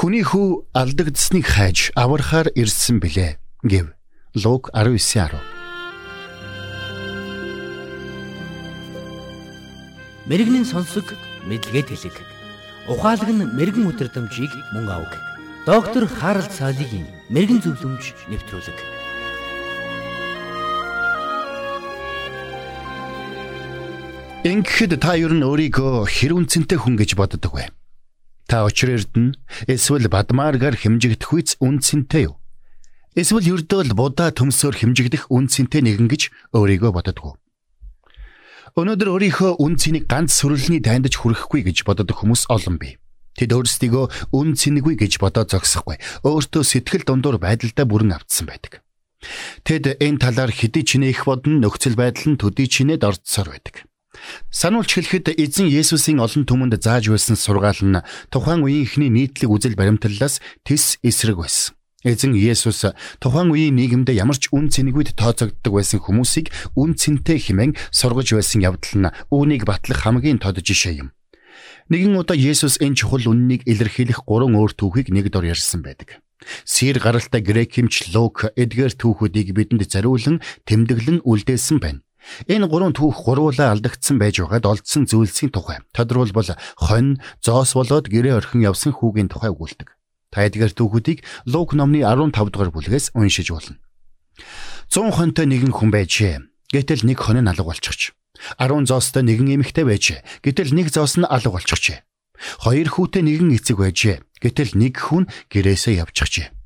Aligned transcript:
Хүний 0.00 0.22
хүү 0.24 0.72
алдагдсныг 0.80 1.44
хайж 1.44 1.92
аврахаар 1.92 2.48
ирсэн 2.56 3.04
билээ 3.04 3.36
гэв 3.68 3.92
Лук 4.32 4.72
19:10. 4.72 5.36
Мэргэний 10.24 10.64
сонсог 10.64 11.04
мэдлэгэд 11.44 11.92
хэлэг. 11.92 12.16
Ухаалаг 12.88 13.28
нь 13.28 13.44
мэрэгэн 13.44 13.92
өдрөмжийг 13.92 14.48
мөн 14.72 14.88
авг. 14.88 15.12
Доктор 15.68 16.08
Харалт 16.08 16.48
цаалогийн 16.48 17.04
мэрэгэн 17.28 17.60
зөвлөмж 17.60 18.32
нэвтрүүлэг. 18.32 18.78
Ингэхэд 24.48 24.96
та 24.96 25.20
ер 25.20 25.36
нь 25.36 25.44
өөрийгөө 25.44 26.08
хэр 26.08 26.40
үнцэнтэй 26.40 26.80
хүн 26.80 26.96
гэж 26.96 27.20
боддог 27.20 27.52
вэ? 27.52 27.68
Та 28.50 28.66
очир 28.66 28.98
эрдэнэ 28.98 29.38
эсвэл 29.70 30.10
бадмааргаар 30.10 30.74
хэмжигдэх 30.74 31.30
үз 31.30 31.54
үнцэнтэй 31.62 32.26
юу? 32.26 32.42
Эсвэл 33.14 33.46
ердөө 33.46 33.80
л 33.86 33.94
будаа 33.94 34.34
төмсөөр 34.34 34.74
хэмжигдэх 34.74 35.30
үнцэнтэй 35.30 35.86
нэгэн 35.86 36.10
гэж 36.10 36.34
өөрийгөө 36.58 36.90
боддог. 36.90 37.38
Өнөөдөр 38.74 39.08
өөрийнхөө 39.14 39.62
үнцнийг 39.62 40.10
ганц 40.10 40.34
сүрлэний 40.34 40.82
тайндаж 40.82 41.14
хүрэхгүй 41.14 41.62
гэж 41.70 41.86
боддог 41.86 42.10
хүмүүс 42.10 42.50
олон 42.50 42.82
бий. 42.82 42.98
Тэд 43.38 43.54
өөрсдийгөө 43.54 44.34
үн 44.34 44.58
цэнэгүй 44.58 44.94
гэж 44.98 45.22
бодоод 45.22 45.54
зогсохгүй. 45.54 46.02
Өөртөө 46.26 46.62
сэтгэл 46.66 47.06
дундуур 47.06 47.38
байдалдаа 47.38 47.86
бүрэн 47.86 48.18
автсан 48.18 48.50
байдаг. 48.50 48.82
Тэд 49.62 49.94
энэ 50.02 50.18
талаар 50.18 50.50
хэдий 50.50 50.82
ч 50.82 50.98
нэх 50.98 51.26
бодно 51.26 51.62
нөхцөл 51.62 51.94
байдал 51.94 52.34
нь 52.34 52.40
төдий 52.40 52.66
чинээд 52.66 53.06
орцсоор 53.06 53.54
байдаг. 53.54 53.89
Сануулж 54.50 54.90
хэлэхэд 54.94 55.36
эзэн 55.38 55.68
Есүсийн 55.70 56.20
олон 56.20 56.44
түмэнд 56.44 56.80
зааж 56.82 57.08
байсан 57.08 57.36
сургаал 57.36 57.80
нь 57.80 58.04
тухайн 58.32 58.64
үеийнхний 58.64 59.08
нийтлэг 59.08 59.50
үзэл 59.50 59.78
баримтлалаас 59.78 60.40
тис 60.66 60.98
эсрэг 61.02 61.40
байсан. 61.40 61.74
Эзэн 62.00 62.32
Есүс 62.32 62.96
тухайн 63.20 63.52
үеийн 63.52 63.76
нийгэмд 63.76 64.08
ямар 64.16 64.40
ч 64.40 64.48
үн 64.56 64.72
цэнэгүйд 64.72 65.20
тооцогддог 65.20 65.72
байсан 65.76 66.00
хүмүүсийг 66.00 66.48
үн 66.72 66.96
цэнтэй 66.96 67.36
хэмээн 67.36 67.76
сургаж 67.92 68.32
байсан 68.32 68.64
явдал 68.64 68.96
нь 69.04 69.12
үүнийг 69.28 69.68
батлах 69.68 70.08
хамгийн 70.08 70.40
тод 70.40 70.64
жишээ 70.64 71.04
юм. 71.04 71.12
Нэгэн 71.92 72.16
удаа 72.16 72.40
Есүс 72.40 72.80
энэ 72.80 72.96
чухал 72.96 73.28
үннийг 73.28 73.68
илэрхийлэх 73.68 74.24
гурван 74.24 74.56
өөр 74.56 74.72
түүхийг 74.80 75.12
нэг 75.12 75.28
дор 75.28 75.44
ярьсан 75.44 75.84
байдаг. 75.84 76.24
Сир 76.64 76.96
гаралтай 76.96 77.44
грек 77.44 77.76
хэмч 77.76 78.16
Лук 78.16 78.48
эдгээр 78.56 78.96
түүхүүдийг 78.96 79.52
бидэнд 79.52 79.84
зариулан 79.84 80.40
тэмдэглэн 80.64 81.20
үлдээсэн 81.28 81.84
байна. 81.84 82.00
Энэ 82.46 82.68
гурван 82.68 82.92
түүх 82.92 83.24
гурвуулаа 83.24 83.72
алдагдсан 83.74 84.20
байж 84.20 84.40
байгаад 84.40 84.66
олдсон 84.66 85.08
зүйлсийн 85.08 85.50
тухай. 85.50 85.80
Тодорхойлбол 85.96 86.52
хонь, 86.76 87.20
зоос 87.40 87.72
болоод 87.74 88.06
гэрээ 88.12 88.36
орхин 88.36 88.64
явсан 88.64 88.92
хүүгийн 88.92 89.32
тухай 89.32 89.50
өгүүлдэг. 89.50 89.88
Та 90.30 90.46
эдгээр 90.46 90.72
түүхүүдийг 90.78 91.24
Лук 91.50 91.74
номны 91.74 92.06
15 92.06 92.54
дугаар 92.54 92.70
бүлгээс 92.70 93.16
уншиж 93.18 93.50
болно. 93.50 93.82
100 94.92 95.10
хонтой 95.10 95.46
нэгэн 95.50 95.74
хүн 95.74 95.90
байжээ. 95.90 96.46
Гэтэл 96.70 97.02
нэг 97.02 97.18
хон 97.18 97.42
нь 97.42 97.50
алга 97.50 97.66
болчихч. 97.66 98.14
10 98.58 98.86
зоостой 98.86 99.26
нэгэн 99.26 99.58
эмэгтэй 99.58 99.84
байжээ. 99.84 100.22
Гэтэл 100.46 100.70
нэг 100.70 100.94
зоос 100.94 101.18
нь 101.18 101.26
алга 101.26 101.50
болчихжээ. 101.50 102.06
Хоёр 102.62 102.88
хүүтэй 102.88 103.22
нэгэн 103.26 103.58
эцэг 103.58 103.76
байжээ. 103.82 104.22
Гэтэл 104.38 104.78
нэг 104.78 104.94
хүн 104.96 105.26
гэрээсээ 105.50 106.00
явчихжээ. 106.00 106.59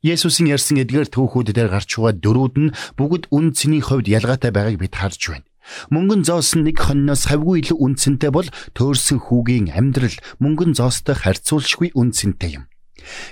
Есүсийн 0.00 0.48
ярьсан 0.48 0.80
эдгээр 0.80 1.12
түүхүүд 1.12 1.52
дээр 1.52 1.76
гарч 1.76 2.00
байгаа 2.00 2.16
дөрүүд 2.24 2.54
нь 2.56 2.72
бүгд 2.96 3.28
үн 3.36 3.52
цэний 3.52 3.84
хувьд 3.84 4.08
ялгаатай 4.08 4.48
байгааг 4.48 4.80
бид 4.80 4.96
харж 4.96 5.20
байна. 5.28 5.44
Мөнгөн 5.92 6.24
зоос 6.24 6.56
нь 6.56 6.64
нэг 6.64 6.80
хонноос 6.80 7.28
хавгүй 7.28 7.60
илүү 7.60 7.76
үнцэнтэй 7.76 8.32
бол 8.32 8.48
төөрсөн 8.72 9.20
хүүгийн 9.28 9.76
амьдрал 9.76 10.16
мөнгөн 10.40 10.72
зоостой 10.72 11.20
харьцуулшгүй 11.20 11.92
үнцэнтэй 11.92 12.50
юм. 12.56 12.64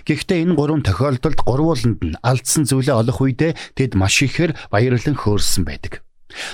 Гэхдээ 0.05 0.45
энэ 0.45 0.57
гурван 0.61 0.85
тохиолдолд 0.85 1.41
гурвууланд 1.41 2.01
нь 2.05 2.21
алдсан 2.21 2.69
зүйлээ 2.69 3.01
олох 3.01 3.19
үедээ 3.25 3.57
тэд 3.73 3.97
маш 3.97 4.21
ихээр 4.21 4.53
баярлан 4.69 5.17
хөөрсөн 5.17 5.65
байдаг. 5.65 6.05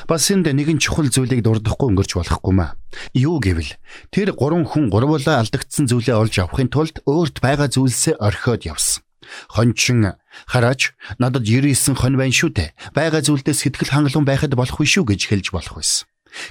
Бас 0.06 0.30
энд 0.30 0.46
нэгэн 0.46 0.78
чухал 0.78 1.10
зүйлийг 1.10 1.42
дурдахгүй 1.42 1.90
өнгөрч 1.90 2.14
болохгүй 2.14 2.54
маа. 2.54 2.78
Юу 3.18 3.42
гэвэл 3.42 3.74
тэр 4.14 4.30
гурван 4.38 4.62
хүн 4.62 4.94
гурвуулаа 4.94 5.42
алдагдсан 5.42 5.90
зүйлээ 5.90 6.14
олж 6.14 6.34
авахын 6.38 6.70
тулд 6.70 7.02
өөрт 7.02 7.42
байгаа 7.42 7.66
зүйлсээ 7.66 8.22
орхиод 8.22 8.62
явсан. 8.62 9.03
Хончин 9.48 10.16
хараач 10.46 10.94
надад 11.18 11.44
99 11.46 11.96
хон 11.98 12.16
байна 12.18 12.34
шүү 12.34 12.50
дээ. 12.54 12.74
Бага 12.94 13.20
зүйлдээ 13.22 13.54
сэтгэл 13.54 13.92
хангалуун 13.92 14.26
байхад 14.26 14.52
болохгүй 14.54 14.86
шүү 14.88 15.04
гэж 15.10 15.20
хэлж 15.30 15.46
болох 15.54 15.78
байсан. 15.78 16.06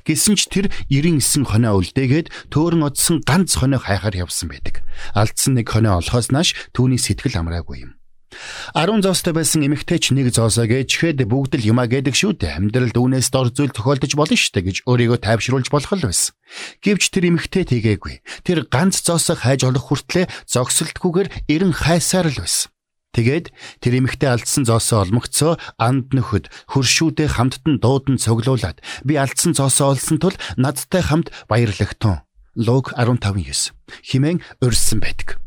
Гэсэн 0.07 0.39
ч 0.39 0.47
тэр 0.47 0.66
99 0.88 1.44
хоноо 1.44 1.83
үлдээгээд 1.83 2.31
төөрөн 2.51 2.88
одсон 2.88 3.19
ганц 3.23 3.59
хоноо 3.59 3.83
хайхаар 3.83 4.16
явсан 4.16 4.47
байдаг. 4.47 4.79
Алдсан 5.12 5.59
нэг 5.59 5.67
хоноо 5.67 6.00
олохоос 6.00 6.31
нааш 6.31 6.56
түүний 6.72 7.00
сэтгэл 7.00 7.44
амраагүй 7.44 7.83
юм. 7.83 7.91
10 8.73 9.03
зоостой 9.03 9.33
байсан 9.33 9.66
эмэгтэйч 9.66 10.13
нэг 10.16 10.33
зоосоо 10.33 10.66
гэжхэд 10.67 11.23
бүгд 11.25 11.61
л 11.61 11.69
юмаа 11.71 11.88
гэдэг 11.88 12.16
шүү 12.16 12.33
дээ. 12.39 12.57
Амьдралд 12.59 12.97
үүнээс 12.97 13.29
дор 13.29 13.53
зүйл 13.53 13.71
тохиолдож 13.71 14.13
болно 14.17 14.35
дээ 14.35 14.63
гэж 14.63 14.77
өөрийгөө 14.89 15.19
тайвшруулж 15.21 15.67
болох 15.69 15.91
л 15.94 16.05
байсан. 16.07 16.33
Гэвч 16.83 17.03
тэр 17.13 17.29
эмэгтэй 17.33 17.63
тэгээгүй. 17.69 18.16
Тэр 18.45 18.66
ганц 18.69 19.01
зоосоо 19.05 19.38
хайж 19.38 19.66
олох 19.66 19.89
хүртлээр 19.89 20.29
зогсолтгүйгээр 20.49 21.29
эрен 21.49 21.73
хайсаар 21.73 22.29
л 22.29 22.41
байсан. 22.41 22.73
Тэгээд 23.13 23.53
тэр 23.77 23.94
эмэгтэй 24.01 24.29
алдсан 24.33 24.65
зоосоо 24.65 25.05
олмогцоо 25.05 25.61
анд 25.77 26.17
нөхөд 26.17 26.50
хөршүүдээ 26.73 27.29
хамттан 27.38 27.77
дуудан 27.77 28.17
цоглуулад 28.17 28.81
би 29.05 29.21
алдсан 29.21 29.53
зоосоо 29.53 29.94
олсон 29.94 30.17
тул 30.17 30.33
надтай 30.57 31.05
хамт 31.05 31.29
баярлагтун. 31.45 32.25
Луг 32.57 32.89
15:9 32.97 33.69
химэн 34.01 34.41
урьсан 34.65 34.97
байдаг. 34.97 35.43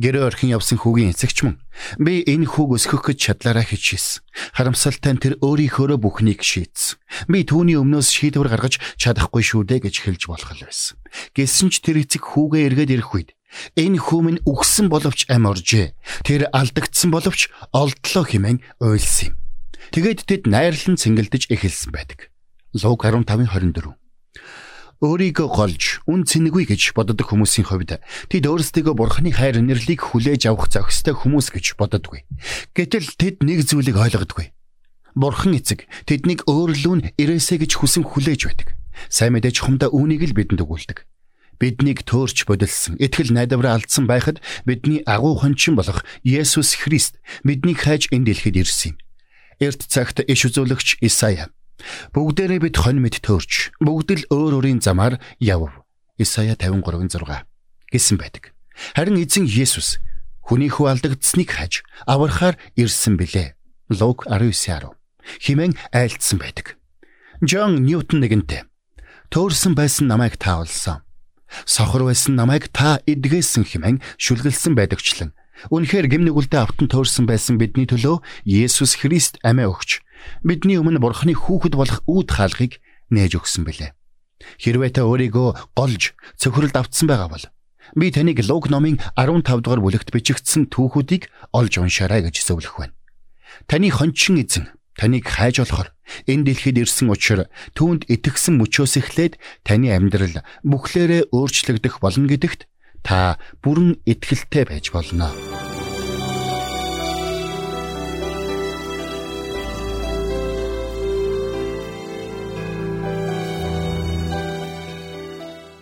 Гэрээ 0.00 0.24
орхин 0.24 0.56
явсан 0.56 0.80
хүүгийн 0.80 1.12
эцэгч 1.12 1.44
мөн 1.44 1.60
би 2.00 2.24
энэ 2.24 2.48
хүүг 2.48 2.80
өсгөх 2.80 3.12
гэж 3.12 3.18
чадлаараа 3.20 3.68
хичээсэн. 3.68 4.24
Харамсалтай 4.56 5.12
нь 5.12 5.20
тэр 5.20 5.34
өөрийнхөө 5.44 6.00
бүхнийг 6.00 6.40
шийдсэн. 6.40 6.96
Би 7.28 7.44
түүний 7.44 7.76
өмнөөс 7.76 8.08
шийдвэр 8.08 8.48
гаргаж 8.48 8.80
чадахгүй 8.96 9.44
шүү 9.44 9.68
дээ 9.68 9.84
гэж 9.84 9.96
хэлж 10.08 10.22
болох 10.32 10.56
л 10.56 10.64
байсан. 10.64 10.96
Гэсэн 11.36 11.68
ч 11.68 11.84
тэр 11.84 12.00
эцэг 12.00 12.24
хүүгээ 12.24 12.72
эргээд 12.72 12.94
ирэх 12.96 13.12
үед 13.12 13.30
Энэ 13.76 13.98
хүмүн 13.98 14.38
үгсэн 14.46 14.86
боловч 14.86 15.26
ам 15.26 15.50
оржээ. 15.50 15.92
Тэр 16.22 16.46
алдагдсан 16.54 17.10
боловч 17.10 17.50
олдлоо 17.74 18.24
хэмээн 18.24 18.62
ойлсон 18.78 19.34
юм. 19.34 19.36
Тэгээд 19.90 20.20
тэд 20.22 20.42
найрлан 20.46 20.94
цэнгэлдэж 20.94 21.50
эхэлсэн 21.50 21.90
байдаг. 21.90 22.30
Луг 22.78 23.02
15:24 23.02 23.98
Өөрийгөө 25.00 25.48
голж 25.48 26.04
үн 26.04 26.28
цэнэгүй 26.28 26.68
гэж 26.68 26.92
боддог 26.92 27.24
хүмүүсийн 27.24 27.72
хувьд 27.72 28.04
тэд 28.28 28.44
өөрсдийгөө 28.44 28.94
бурхны 29.00 29.32
хайр 29.32 29.64
нэрлийг 29.64 30.04
хүлээж 30.04 30.52
авах 30.52 30.68
зохистой 30.68 31.16
хүмүүс 31.16 31.56
гэж 31.56 31.80
боддоггүй. 31.80 32.28
Гэтэл 32.76 33.16
тэд 33.16 33.40
нэг 33.40 33.64
зүйлийг 33.64 33.96
ойлгодоггүй. 33.96 34.52
Бурхан 35.16 35.56
эцэг 35.56 35.88
тэднийг 36.04 36.44
өөрлөө 36.44 36.94
нь 37.00 37.06
ирээсэ 37.16 37.64
гэж 37.64 37.80
хүсэн 37.80 38.04
хүлээж 38.04 38.40
байдаг. 38.44 38.76
Сайн 39.08 39.40
мэдээж 39.40 39.64
хумдаа 39.64 39.88
үүнийг 39.88 40.20
л 40.20 40.36
бидэнд 40.36 40.68
өгүүлдэг 40.68 41.08
биднийг 41.60 42.08
төөрч 42.08 42.48
бодилсан 42.48 42.96
итгэл 42.96 43.36
найдвараа 43.36 43.76
алдсан 43.76 44.08
байхад 44.08 44.40
бидний 44.64 45.04
агуу 45.04 45.36
хончин 45.36 45.76
болох 45.76 46.04
Есүс 46.24 46.72
Христ 46.80 47.20
биднийг 47.44 47.84
хайж 47.84 48.08
энэ 48.08 48.32
дэлхийд 48.32 48.64
ирсэн 48.64 48.96
юм. 48.96 49.00
Эрт 49.60 49.84
цагт 49.92 50.24
иш 50.24 50.40
үзүүлэгч 50.48 51.04
Исая 51.04 51.52
бүгдээрээ 52.14 52.60
бид 52.60 52.76
хонь 52.76 53.00
мэд 53.00 53.20
төөрч 53.24 53.76
бүгд 53.80 54.08
л 54.10 54.22
өөр 54.30 54.52
өөрийн 54.60 54.80
замаар 54.80 55.20
яв. 55.40 55.70
Исая 56.18 56.56
53:6 56.56 57.44
гэсэн 57.92 58.16
байдаг. 58.20 58.52
Харин 58.96 59.20
эзэн 59.20 59.46
Есүс 59.48 59.98
хүний 60.44 60.68
хүү 60.68 60.86
алдагдсныг 60.90 61.50
хайж 61.50 61.82
аврахаар 62.06 62.60
ирсэн 62.76 63.16
билээ. 63.16 63.56
Лук 63.90 64.26
19:10 64.28 64.94
химэн 65.40 65.74
айлдсан 65.92 66.38
байдаг. 66.38 66.80
Джон 67.40 67.88
Ньютон 67.88 68.20
нэгэнтээ 68.20 68.68
төөрсөн 69.32 69.72
байсан 69.72 70.12
намайг 70.12 70.36
таавалсан 70.36 71.00
Сохор 71.64 72.04
байсан 72.04 72.36
намайг 72.36 72.68
та 72.68 73.00
эдгээсэн 73.08 73.64
хэмээн 73.64 74.02
шүлгэлсэн 74.20 74.76
байдагчлан 74.76 75.32
Үнэхээр 75.72 76.06
гимнүгэлдээ 76.12 76.60
автан 76.60 76.92
туурсан 76.92 77.24
байсан 77.24 77.56
бидний 77.56 77.88
төлөө 77.88 78.20
Есүс 78.44 79.00
Христ 79.00 79.40
амиа 79.40 79.72
өгч 79.72 80.04
бидний 80.42 80.78
өмнө 80.80 81.00
Бурхны 81.02 81.34
хүүхэд 81.34 81.74
болох 81.76 82.00
үүд 82.06 82.28
хаалгыг 82.30 82.78
нээж 83.10 83.38
өгсөн 83.38 83.64
бэлээ. 83.66 83.90
Хэрвээ 84.60 84.90
та 84.96 85.04
өөрийгөө 85.04 85.76
голж 85.76 86.16
цөхрөлд 86.40 86.76
автсан 86.76 87.06
байгаа 87.10 87.28
бол 87.28 87.46
би 87.96 88.10
таныг 88.10 88.40
Луг 88.46 88.70
номын 88.70 89.00
15 89.16 89.60
дугаар 89.64 89.82
бүлэгт 89.82 90.08
бичигдсэн 90.14 90.70
түүхүүдийг 90.72 91.28
олж 91.52 91.72
уншаарай 91.80 92.24
гэж 92.24 92.44
зөвлөх 92.44 92.78
байна. 92.78 92.94
Таны 93.66 93.90
хончин 93.90 94.40
эзэн 94.40 94.70
таныг 94.96 95.26
хайж 95.26 95.60
болохоор 95.60 95.90
энэ 96.26 96.44
дэлхийд 96.50 96.78
ирсэн 96.86 97.10
учраас 97.10 97.50
түүнд 97.74 98.06
итгэсэн 98.08 98.54
мөчөөс 98.60 98.94
эхлээд 99.00 99.34
таны 99.66 99.90
амьдрал 99.94 100.44
бүхлээрээ 100.64 101.32
өөрчлөгдөх 101.34 102.00
болно 102.00 102.26
гэдэгт 102.30 102.68
та 103.02 103.40
бүрэн 103.64 103.98
итгэлтэй 104.04 104.64
байж 104.68 104.92
болно. 104.92 105.32